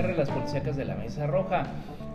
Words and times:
las 0.00 0.30
policíacas 0.30 0.76
de 0.76 0.86
la 0.86 0.94
Mesa 0.94 1.26
Roja. 1.26 1.66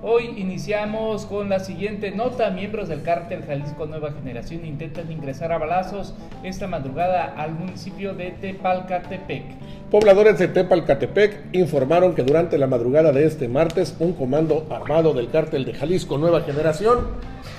Hoy 0.02 0.34
iniciamos 0.38 1.26
con 1.26 1.50
la 1.50 1.60
siguiente 1.60 2.12
nota. 2.12 2.50
Miembros 2.50 2.88
del 2.88 3.04
cártel 3.04 3.44
Jalisco 3.44 3.86
Nueva 3.86 4.12
Generación 4.12 4.65
intentan 4.65 5.12
ingresar 5.12 5.52
a 5.52 5.60
balazos 5.60 6.16
esta 6.44 6.68
madrugada 6.68 7.36
al 7.38 7.54
municipio 7.54 8.13
de 8.16 8.32
Tepalcatepec. 8.32 9.44
Pobladores 9.92 10.40
de 10.40 10.47
Tepalcatepec 10.47 11.54
informaron 11.54 12.15
que 12.15 12.24
durante 12.24 12.58
la 12.58 12.68
madrugada 12.68 13.12
de 13.12 13.26
este 13.26 13.47
martes 13.47 13.96
un 14.00 14.14
comando 14.14 14.65
armado 14.72 15.14
del 15.14 15.29
cártel 15.29 15.65
de 15.65 15.73
Jalisco 15.73 16.18
Nueva 16.18 16.41
Generación 16.41 17.08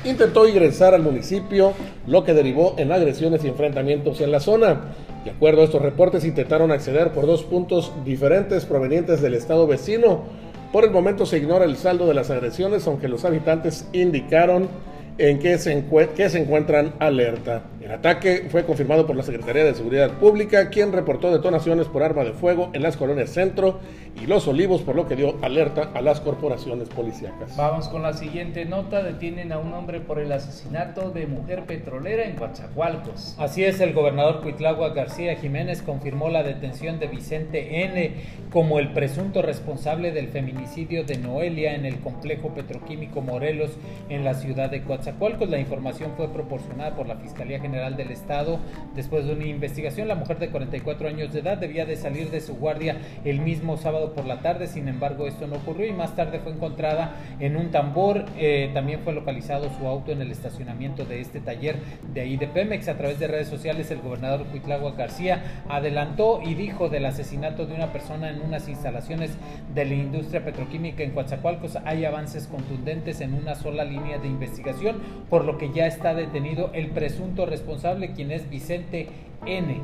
intentó 0.04 0.48
ingresar 0.48 0.94
al 0.94 1.02
municipio, 1.02 1.74
lo 2.06 2.24
que 2.24 2.34
derivó 2.34 2.74
en 2.78 2.92
agresiones 2.92 3.44
y 3.44 3.48
enfrentamientos 3.48 4.20
en 4.20 4.32
la 4.32 4.40
zona. 4.40 4.80
De 5.24 5.30
acuerdo 5.30 5.62
a 5.62 5.64
estos 5.64 5.82
reportes, 5.82 6.24
intentaron 6.24 6.70
acceder 6.70 7.12
por 7.12 7.26
dos 7.26 7.42
puntos 7.44 7.92
diferentes 8.04 8.64
provenientes 8.64 9.20
del 9.20 9.34
estado 9.34 9.66
vecino 9.66 10.24
por 10.72 10.84
el 10.84 10.90
momento 10.90 11.24
se 11.24 11.38
ignora 11.38 11.64
el 11.64 11.76
saldo 11.76 12.06
de 12.06 12.14
las 12.14 12.30
agresiones, 12.30 12.86
aunque 12.86 13.08
los 13.08 13.24
habitantes 13.24 13.88
indicaron 13.92 14.68
en 15.16 15.38
que 15.38 15.56
se, 15.56 15.84
que 16.14 16.28
se 16.28 16.38
encuentran 16.38 16.92
alerta. 16.98 17.62
El 17.80 17.92
ataque 17.92 18.48
fue 18.50 18.64
confirmado 18.64 19.06
por 19.06 19.14
la 19.14 19.22
Secretaría 19.22 19.64
de 19.64 19.72
Seguridad 19.72 20.10
Pública, 20.18 20.68
quien 20.68 20.92
reportó 20.92 21.30
detonaciones 21.30 21.86
por 21.86 22.02
arma 22.02 22.24
de 22.24 22.32
fuego 22.32 22.70
en 22.72 22.82
las 22.82 22.96
colonias 22.96 23.30
Centro 23.30 23.78
y 24.20 24.26
Los 24.26 24.48
Olivos, 24.48 24.82
por 24.82 24.96
lo 24.96 25.06
que 25.06 25.14
dio 25.14 25.36
alerta 25.42 25.92
a 25.94 26.02
las 26.02 26.20
corporaciones 26.20 26.88
policíacas. 26.88 27.56
Vamos 27.56 27.88
con 27.88 28.02
la 28.02 28.14
siguiente 28.14 28.64
nota. 28.64 29.02
Detienen 29.02 29.52
a 29.52 29.58
un 29.58 29.72
hombre 29.72 30.00
por 30.00 30.18
el 30.18 30.32
asesinato 30.32 31.10
de 31.10 31.28
mujer 31.28 31.66
petrolera 31.66 32.24
en 32.24 32.34
Coatzacoalcos. 32.34 33.36
Así 33.38 33.64
es, 33.64 33.80
el 33.80 33.92
gobernador 33.92 34.42
Cuitlagua 34.42 34.88
García 34.90 35.36
Jiménez 35.36 35.80
confirmó 35.80 36.30
la 36.30 36.42
detención 36.42 36.98
de 36.98 37.06
Vicente 37.06 37.84
N. 37.84 38.12
como 38.50 38.80
el 38.80 38.92
presunto 38.92 39.40
responsable 39.40 40.10
del 40.10 40.28
feminicidio 40.28 41.04
de 41.04 41.16
Noelia 41.16 41.74
en 41.74 41.86
el 41.86 42.00
complejo 42.00 42.48
petroquímico 42.48 43.20
Morelos 43.20 43.70
en 44.08 44.24
la 44.24 44.34
ciudad 44.34 44.68
de 44.68 44.82
Coatzacoalcos. 44.82 45.48
La 45.48 45.60
información 45.60 46.12
fue 46.16 46.28
proporcionada 46.28 46.96
por 46.96 47.06
la 47.06 47.16
Fiscalía 47.16 47.60
General 47.60 47.77
del 47.96 48.10
Estado. 48.10 48.58
Después 48.94 49.26
de 49.26 49.32
una 49.32 49.46
investigación, 49.46 50.08
la 50.08 50.14
mujer 50.14 50.38
de 50.38 50.50
44 50.50 51.08
años 51.08 51.32
de 51.32 51.40
edad 51.40 51.58
debía 51.58 51.86
de 51.86 51.96
salir 51.96 52.30
de 52.30 52.40
su 52.40 52.56
guardia 52.56 52.96
el 53.24 53.40
mismo 53.40 53.76
sábado 53.76 54.12
por 54.12 54.26
la 54.26 54.40
tarde, 54.40 54.66
sin 54.66 54.88
embargo 54.88 55.26
esto 55.26 55.46
no 55.46 55.56
ocurrió 55.56 55.86
y 55.86 55.92
más 55.92 56.16
tarde 56.16 56.40
fue 56.40 56.52
encontrada 56.52 57.14
en 57.40 57.56
un 57.56 57.70
tambor. 57.70 58.24
Eh, 58.36 58.70
también 58.74 59.00
fue 59.00 59.12
localizado 59.12 59.70
su 59.78 59.86
auto 59.86 60.12
en 60.12 60.20
el 60.20 60.30
estacionamiento 60.30 61.04
de 61.04 61.20
este 61.20 61.40
taller 61.40 61.76
de 62.12 62.20
ahí 62.20 62.36
de 62.36 62.48
Pemex. 62.48 62.88
A 62.88 62.96
través 62.96 63.18
de 63.18 63.28
redes 63.28 63.48
sociales, 63.48 63.90
el 63.90 64.00
gobernador 64.00 64.46
Cuitlagua 64.46 64.92
García 64.92 65.62
adelantó 65.68 66.40
y 66.44 66.54
dijo 66.54 66.88
del 66.88 67.06
asesinato 67.06 67.66
de 67.66 67.74
una 67.74 67.92
persona 67.92 68.30
en 68.30 68.42
unas 68.42 68.68
instalaciones 68.68 69.36
de 69.74 69.84
la 69.84 69.94
industria 69.94 70.44
petroquímica 70.44 71.02
en 71.02 71.12
Coatzacoalcos 71.12 71.78
hay 71.84 72.04
avances 72.04 72.46
contundentes 72.46 73.20
en 73.20 73.34
una 73.34 73.54
sola 73.54 73.84
línea 73.84 74.18
de 74.18 74.28
investigación, 74.28 74.96
por 75.30 75.44
lo 75.44 75.58
que 75.58 75.72
ya 75.72 75.86
está 75.86 76.14
detenido 76.14 76.70
el 76.72 76.88
presunto 76.88 77.46
responsable 77.46 77.57
responsable, 77.58 78.12
quien 78.12 78.30
es 78.30 78.48
Vicente 78.48 79.08
N. 79.44 79.80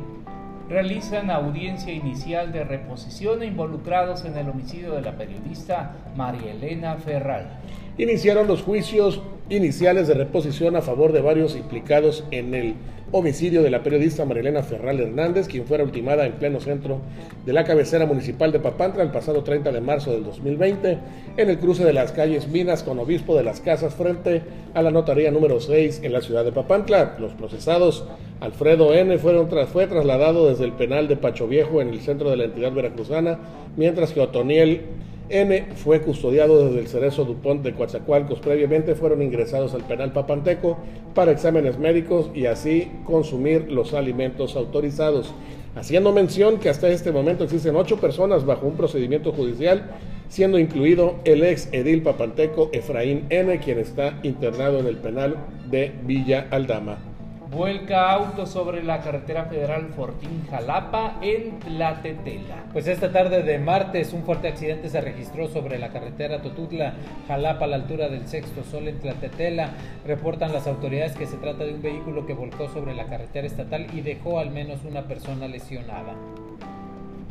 Realizan 0.69 1.31
audiencia 1.31 1.93
inicial 1.93 2.53
de 2.53 2.65
reposición 2.65 3.43
involucrados 3.43 4.25
en 4.25 4.37
el 4.37 4.49
homicidio 4.49 4.95
de 4.95 5.03
la 5.03 5.19
periodista 5.19 5.95
María 6.17 6.53
Elena 6.53 6.97
Ferral. 6.97 7.59
Iniciaron 7.99 8.47
los 8.47 8.63
juicios 8.63 9.21
iniciales 9.51 10.09
de 10.09 10.15
reposición 10.15 10.75
a 10.77 10.83
favor 10.83 11.13
de 11.13 11.21
varios 11.21 11.55
implicados 11.55 12.25
en 12.31 12.55
el 12.55 12.75
homicidio 13.13 13.63
de 13.63 13.71
la 13.71 13.83
periodista 13.83 14.25
Marilena 14.25 14.63
Ferral 14.63 14.99
Hernández, 14.99 15.47
quien 15.47 15.67
fuera 15.67 15.85
ultimada 15.85 16.27
en 16.27 16.33
pleno 16.33 16.61
centro 16.61 17.01
de 17.45 17.53
la 17.53 17.63
cabecera 17.63 18.07
municipal 18.07 18.51
de 18.51 18.59
Papantla 18.59 19.03
el 19.03 19.11
pasado 19.11 19.45
30 19.45 19.71
de 19.71 19.81
marzo 19.81 20.11
del 20.11 20.25
2020, 20.25 20.99
en 21.37 21.51
el 21.51 21.59
cruce 21.59 21.85
de 21.85 21.93
las 21.93 22.11
calles 22.11 22.49
Minas 22.49 22.83
con 22.83 22.99
Obispo 22.99 23.37
de 23.37 23.45
las 23.45 23.61
Casas 23.61 23.95
frente 23.95 24.43
a 24.73 24.83
la 24.83 24.91
notaría 24.91 25.31
número 25.31 25.61
6 25.61 26.01
en 26.03 26.13
la 26.13 26.23
ciudad 26.23 26.45
de 26.45 26.51
Papantla. 26.51 27.17
Los 27.21 27.35
procesados 27.35 28.05
Alfredo 28.41 28.93
N. 28.93 29.17
Fueron 29.19 29.49
fue 29.69 29.87
trasladado 29.87 30.49
desde 30.49 30.65
el 30.65 30.73
penal 30.73 31.07
de 31.07 31.17
Pacho 31.17 31.47
Viejo 31.47 31.81
en 31.81 31.91
el 31.91 32.01
centro 32.01 32.31
de 32.31 32.37
la 32.37 32.45
entidad 32.45 32.73
veracruzana, 32.73 33.39
mientras 33.77 34.13
que 34.13 34.21
Otoniel 34.21 34.81
N 35.29 35.67
fue 35.77 36.01
custodiado 36.01 36.67
desde 36.67 36.81
el 36.81 36.89
Cerezo 36.89 37.25
Dupont 37.25 37.63
de 37.63 37.73
Coatzacoalcos. 37.75 38.41
Previamente 38.41 38.95
fueron 38.95 39.23
ingresados 39.23 39.75
al 39.75 39.83
penal 39.83 40.13
Papanteco 40.13 40.79
para 41.15 41.33
exámenes 41.33 41.79
médicos 41.79 42.31
y 42.35 42.47
así 42.47 42.91
consumir 43.05 43.71
los 43.71 43.95
alimentos 43.95 44.57
autorizados. 44.57 45.35
Haciendo 45.77 46.13
mención 46.13 46.59
que 46.59 46.69
hasta 46.69 46.89
este 46.89 47.11
momento 47.11 47.45
existen 47.45 47.77
ocho 47.77 47.99
personas 47.99 48.47
bajo 48.47 48.67
un 48.67 48.77
procedimiento 48.77 49.33
judicial, 49.33 49.91
siendo 50.29 50.59
incluido 50.59 51.17
el 51.25 51.43
ex 51.43 51.69
edil 51.73 52.03
Papanteco 52.03 52.71
Efraín 52.73 53.27
N, 53.31 53.59
quien 53.61 53.79
está 53.79 54.21
internado 54.23 54.79
en 54.79 54.87
el 54.87 54.97
penal 54.97 55.37
de 55.71 55.93
Villa 56.05 56.47
Aldama. 56.51 57.14
Vuelca 57.55 58.11
auto 58.11 58.47
sobre 58.47 58.83
la 58.83 59.01
carretera 59.01 59.45
federal 59.45 59.87
Fortín-Jalapa 59.95 61.19
en 61.23 61.61
Tlatetela. 61.61 62.65
Pues 62.73 62.89
esta 62.89 63.13
tarde 63.13 63.45
de 63.45 63.61
martes 63.61 64.13
un 64.13 64.25
fuerte 64.25 64.49
accidente 64.49 64.89
se 64.89 65.01
registró 65.01 65.47
sobre 65.47 65.79
la 65.79 65.91
carretera 65.91 66.43
Totutla-Jalapa 66.43 67.65
a 67.65 67.69
la 67.69 67.77
altura 67.77 68.09
del 68.09 68.27
Sexto 68.27 68.65
Sol 68.65 68.89
en 68.89 68.99
Tlatetela. 68.99 69.71
Reportan 70.05 70.53
las 70.53 70.67
autoridades 70.67 71.15
que 71.17 71.27
se 71.27 71.37
trata 71.37 71.63
de 71.63 71.75
un 71.75 71.83
vehículo 71.83 72.27
que 72.27 72.35
volcó 72.35 72.69
sobre 72.71 72.93
la 72.93 73.05
carretera 73.05 73.47
estatal 73.47 73.87
y 73.95 74.01
dejó 74.01 74.41
al 74.41 74.51
menos 74.51 74.81
una 74.85 75.03
persona 75.03 75.47
lesionada. 75.47 76.15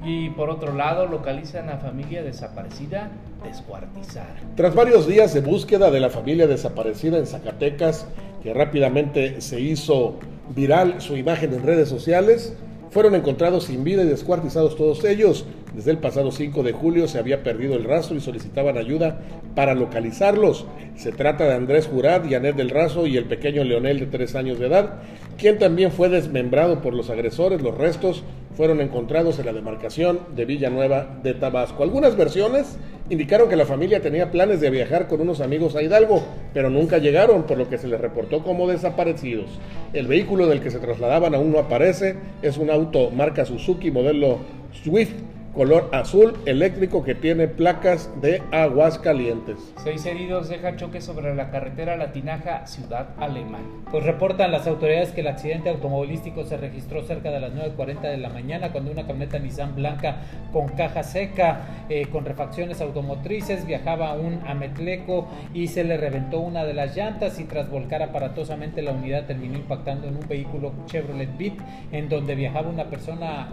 Y 0.06 0.30
por 0.32 0.50
otro 0.50 0.74
lado, 0.74 1.06
localizan 1.06 1.70
a 1.70 1.78
familia 1.78 2.24
desaparecida 2.24 3.10
descuartizada. 3.44 4.36
Tras 4.56 4.74
varios 4.74 5.08
días 5.08 5.34
de 5.34 5.42
búsqueda 5.42 5.92
de 5.92 6.00
la 6.00 6.10
familia 6.10 6.48
desaparecida 6.48 7.18
en 7.18 7.26
Zacatecas, 7.26 8.08
que 8.44 8.54
rápidamente 8.54 9.42
se 9.42 9.62
hizo 9.62 10.20
viral 10.54 11.02
su 11.02 11.16
imagen 11.16 11.54
en 11.54 11.64
redes 11.64 11.88
sociales, 11.88 12.54
fueron 12.92 13.16
encontrados 13.16 13.64
sin 13.64 13.84
vida 13.84 14.04
y 14.04 14.08
descuartizados 14.08 14.76
todos 14.76 15.04
ellos. 15.04 15.46
Desde 15.74 15.90
el 15.90 15.98
pasado 15.98 16.32
5 16.32 16.62
de 16.62 16.74
julio 16.74 17.08
se 17.08 17.18
había 17.18 17.42
perdido 17.42 17.74
el 17.74 17.86
rastro 17.86 18.16
y 18.16 18.22
solicitaban 18.22 18.78
ayuda 18.78 19.22
para 19.56 19.74
localizarlos. 19.74 20.68
Se 20.96 21.12
trata 21.12 21.46
de 21.46 21.56
Andrés 21.56 21.88
Jurad, 21.88 22.32
Anet 22.32 22.56
del 22.56 22.70
Razo 22.70 23.08
y 23.08 23.18
el 23.18 23.26
pequeño 23.26 23.64
Leonel 23.64 24.00
de 24.00 24.06
3 24.06 24.36
años 24.36 24.60
de 24.60 24.68
edad, 24.68 25.00
quien 25.40 25.58
también 25.58 25.92
fue 25.92 26.10
desmembrado 26.10 26.82
por 26.82 26.94
los 26.94 27.10
agresores. 27.10 27.64
Los 27.64 27.76
restos 27.76 28.24
fueron 28.56 28.82
encontrados 28.82 29.40
en 29.40 29.46
la 29.46 29.54
demarcación 29.54 30.20
de 30.36 30.46
Villanueva 30.46 31.20
de 31.24 31.34
Tabasco. 31.34 31.84
Algunas 31.84 32.16
versiones 32.16 32.78
indicaron 33.10 33.50
que 33.50 33.56
la 33.56 33.66
familia 33.66 34.02
tenía 34.02 34.32
planes 34.32 34.62
de 34.62 34.70
viajar 34.70 35.08
con 35.08 35.22
unos 35.22 35.42
amigos 35.42 35.76
a 35.76 35.82
Hidalgo, 35.82 36.24
pero 36.54 36.70
nunca 36.70 36.98
llegaron, 37.00 37.44
por 37.44 37.58
lo 37.58 37.70
que 37.70 37.78
se 37.78 37.88
les 37.88 38.00
reportó 38.00 38.44
como 38.44 38.68
desaparecidos. 38.68 39.48
El 39.94 40.08
vehículo 40.08 40.48
del 40.48 40.62
que 40.62 40.72
se 40.72 40.80
trasladaban 40.80 41.36
aún 41.36 41.52
no 41.52 41.60
aparece, 41.60 42.16
es 42.42 42.58
un 42.58 42.70
auto 42.70 43.10
marca 43.12 43.46
Suzuki 43.46 43.92
modelo 43.92 44.40
Swift 44.84 45.14
color 45.54 45.90
azul 45.92 46.34
eléctrico 46.46 47.04
que 47.04 47.14
tiene 47.14 47.48
placas 47.48 48.10
de 48.22 48.42
aguas 48.52 48.98
calientes. 48.98 49.58
Seis 49.84 50.06
heridos 50.06 50.50
deja 50.50 50.76
choque 50.76 51.00
sobre 51.00 51.36
la 51.36 51.52
carretera 51.52 51.96
Latinaja 51.96 52.66
Ciudad 52.66 53.10
Alemán. 53.20 53.84
Pues 53.92 54.04
reportan 54.04 54.52
las 54.52 54.66
autoridades 54.66 55.12
que 55.12 55.22
el 55.22 55.28
accidente 55.28 55.70
automovilístico 55.70 56.44
se 56.44 56.58
registró 56.58 57.04
cerca 57.04 57.30
de 57.30 57.40
las 57.40 57.54
9.40 57.54 58.02
de 58.02 58.18
la 58.18 58.30
mañana 58.30 58.72
cuando 58.72 58.92
una 58.92 59.06
camioneta 59.06 59.38
Nissan 59.38 59.76
blanca 59.76 60.22
con 60.52 60.70
caja 60.70 61.04
seca, 61.04 61.86
eh, 61.90 62.08
con 62.08 62.26
refacciones 62.26 62.82
automotrices, 62.82 63.68
viajaba 63.68 64.10
a 64.10 64.14
un 64.14 64.42
Ametleco 64.48 65.28
y 65.54 65.68
se 65.68 65.84
le 65.84 65.98
reventó 65.98 66.40
una 66.40 66.66
de 66.66 66.74
las 66.74 66.96
llantas 66.96 67.40
y 67.40 67.44
tras 67.44 67.70
volcar 67.70 68.02
aparatosamente 68.02 68.82
la 68.82 68.92
unidad 68.92 69.28
terminó 69.28 69.58
impactando 69.58 70.08
en 70.08 70.16
un 70.16 70.28
vehículo 70.28 70.74
Chevrolet 70.88 71.38
Beat 71.38 71.54
en 71.92 72.10
donde 72.10 72.34
viajaba 72.34 72.70
una 72.70 72.86
persona, 72.86 73.50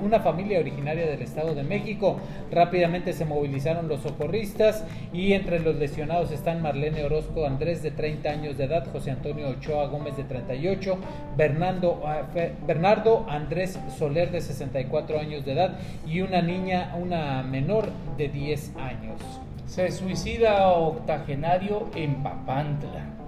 una 0.00 0.20
familia 0.20 0.60
originaria 0.60 1.06
del 1.06 1.23
Estado 1.24 1.54
de 1.54 1.62
México. 1.62 2.18
Rápidamente 2.50 3.12
se 3.12 3.24
movilizaron 3.24 3.88
los 3.88 4.00
socorristas 4.00 4.84
y 5.12 5.32
entre 5.32 5.60
los 5.60 5.76
lesionados 5.76 6.30
están 6.30 6.62
Marlene 6.62 7.04
Orozco 7.04 7.46
Andrés 7.46 7.82
de 7.82 7.90
30 7.90 8.28
años 8.28 8.58
de 8.58 8.64
edad, 8.64 8.86
José 8.92 9.10
Antonio 9.10 9.48
Ochoa 9.48 9.86
Gómez 9.86 10.16
de 10.16 10.24
38, 10.24 10.98
Bernardo, 11.36 12.02
ah, 12.06 12.22
Bernardo 12.66 13.26
Andrés 13.28 13.78
Soler 13.98 14.30
de 14.30 14.40
64 14.40 15.18
años 15.18 15.44
de 15.44 15.52
edad 15.52 15.78
y 16.06 16.20
una 16.20 16.42
niña, 16.42 16.94
una 17.00 17.42
menor 17.42 17.88
de 18.16 18.28
10 18.28 18.76
años. 18.76 19.20
Se 19.66 19.90
suicida 19.90 20.68
octogenario 20.68 21.88
en 21.94 22.22
Papantla. 22.22 23.23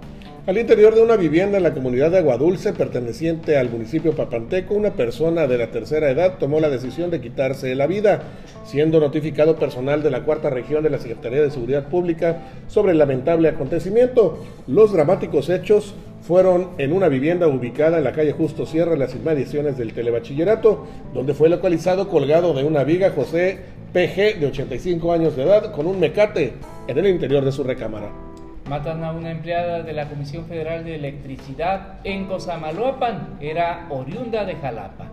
Al 0.47 0.57
interior 0.57 0.95
de 0.95 1.01
una 1.01 1.17
vivienda 1.17 1.57
en 1.57 1.63
la 1.63 1.73
comunidad 1.73 2.09
de 2.09 2.19
Aguadulce, 2.19 2.71
perteneciente 2.71 3.57
al 3.57 3.69
municipio 3.69 4.15
Papanteco, 4.15 4.75
una 4.75 4.93
persona 4.93 5.45
de 5.45 5.57
la 5.57 5.71
tercera 5.71 6.09
edad 6.09 6.37
tomó 6.39 6.61
la 6.61 6.69
decisión 6.69 7.11
de 7.11 7.19
quitarse 7.19 7.75
la 7.75 7.85
vida, 7.85 8.21
siendo 8.63 9.01
notificado 9.01 9.57
personal 9.57 10.01
de 10.01 10.09
la 10.09 10.23
cuarta 10.23 10.49
región 10.49 10.85
de 10.85 10.89
la 10.89 10.99
Secretaría 10.99 11.41
de 11.41 11.51
Seguridad 11.51 11.89
Pública 11.89 12.43
sobre 12.69 12.93
el 12.93 12.97
lamentable 12.97 13.49
acontecimiento. 13.49 14.41
Los 14.67 14.93
dramáticos 14.93 15.49
hechos 15.49 15.95
fueron 16.21 16.69
en 16.77 16.93
una 16.93 17.09
vivienda 17.09 17.49
ubicada 17.49 17.97
en 17.97 18.05
la 18.05 18.13
calle 18.13 18.31
Justo 18.31 18.65
Sierra, 18.65 18.93
en 18.93 18.99
las 18.99 19.15
inmediaciones 19.15 19.77
del 19.77 19.91
telebachillerato, 19.91 20.87
donde 21.13 21.33
fue 21.33 21.49
localizado 21.49 22.07
colgado 22.07 22.53
de 22.53 22.63
una 22.63 22.85
viga 22.85 23.11
José 23.11 23.59
PG 23.91 24.39
de 24.39 24.47
85 24.47 25.11
años 25.11 25.35
de 25.35 25.43
edad 25.43 25.73
con 25.73 25.87
un 25.87 25.99
mecate 25.99 26.53
en 26.87 26.97
el 26.97 27.07
interior 27.07 27.43
de 27.43 27.51
su 27.51 27.65
recámara. 27.65 28.26
Matan 28.69 29.01
a 29.05 29.13
una 29.13 29.31
empleada 29.31 29.81
de 29.81 29.93
la 29.93 30.09
Comisión 30.09 30.45
Federal 30.45 30.83
de 30.83 30.95
Electricidad 30.95 31.99
en 32.03 32.25
Cosamaloapan. 32.25 33.37
Era 33.39 33.87
oriunda 33.89 34.43
de 34.43 34.55
Jalapa. 34.55 35.06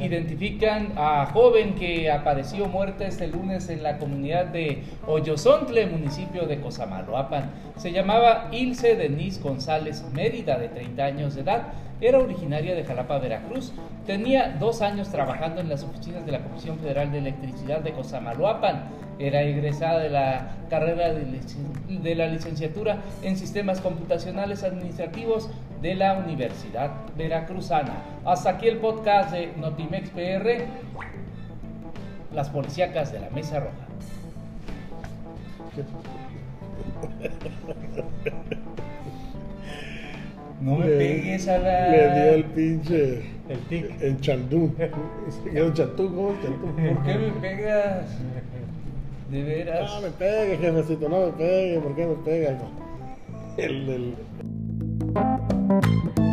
Identifican 0.00 0.92
a 0.96 1.26
joven 1.26 1.74
que 1.74 2.10
apareció 2.10 2.66
muerta 2.66 3.06
este 3.06 3.28
lunes 3.28 3.68
en 3.68 3.82
la 3.82 3.98
comunidad 3.98 4.46
de 4.46 4.82
Hoyozontle, 5.06 5.86
municipio 5.86 6.46
de 6.46 6.60
Cosamaloapan. 6.60 7.50
Se 7.76 7.92
llamaba 7.92 8.48
Ilse 8.52 8.96
Denise 8.96 9.40
González 9.40 10.04
Mérida, 10.12 10.58
de 10.58 10.68
30 10.68 11.04
años 11.04 11.34
de 11.34 11.42
edad. 11.42 11.68
Era 12.00 12.18
originaria 12.18 12.74
de 12.74 12.84
Jalapa, 12.84 13.18
Veracruz. 13.18 13.72
Tenía 14.06 14.56
dos 14.58 14.82
años 14.82 15.08
trabajando 15.10 15.60
en 15.60 15.68
las 15.68 15.84
oficinas 15.84 16.26
de 16.26 16.32
la 16.32 16.40
Comisión 16.40 16.78
Federal 16.78 17.12
de 17.12 17.18
Electricidad 17.18 17.80
de 17.80 17.92
Cosamaloapan. 17.92 18.88
Era 19.18 19.42
egresada 19.42 20.00
de 20.00 20.10
la 20.10 20.56
carrera 20.68 21.12
de, 21.12 21.26
de 21.88 22.14
la 22.16 22.26
licenciatura 22.26 22.98
en 23.22 23.36
Sistemas 23.36 23.80
Computacionales 23.80 24.64
Administrativos 24.64 25.48
de 25.82 25.94
la 25.96 26.14
Universidad 26.14 26.92
Veracruzana. 27.16 27.94
Hasta 28.24 28.50
aquí 28.50 28.68
el 28.68 28.78
podcast 28.78 29.32
de 29.32 29.52
Notimex 29.56 30.10
PR, 30.10 30.64
las 32.32 32.48
policíacas 32.50 33.12
de 33.12 33.20
la 33.20 33.30
Mesa 33.30 33.60
Roja. 33.60 33.86
No 40.60 40.76
me 40.76 40.86
Le- 40.86 40.96
pegues 40.96 41.48
a 41.48 41.58
la... 41.58 41.88
Le 41.88 42.14
dio 42.14 42.34
el 42.34 42.44
pinche. 42.44 43.22
El 43.48 43.58
tic. 43.68 44.00
El 44.00 44.16
el 45.60 45.74
chantú, 45.74 46.14
¿cómo 46.14 46.32
es 46.32 46.38
chantú? 46.40 46.94
¿Por 46.94 47.04
qué 47.04 47.18
me 47.18 47.30
pegas? 47.40 48.06
De 49.28 49.42
veras. 49.42 49.92
No 49.92 50.00
me 50.02 50.10
pegue, 50.10 50.56
jefecito, 50.58 51.08
no 51.08 51.26
me 51.26 51.32
pegue. 51.32 51.80
¿Por 51.80 51.96
qué 51.96 52.06
me 52.06 52.14
pega? 52.14 52.52
hijo? 52.52 52.70
El, 55.72 56.12
el- 56.18 56.31